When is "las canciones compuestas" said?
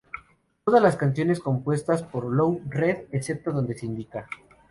0.81-2.01